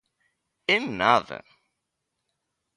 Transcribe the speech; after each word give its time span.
¡En 0.75 0.83
nada! 0.97 1.39